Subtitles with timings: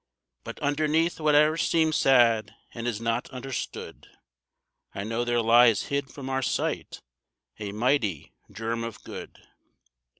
[0.43, 4.07] But underneath whate'er seems sad and is not understood,
[4.95, 7.03] I know there lies hid from our sight
[7.59, 9.37] a mighty germ of good.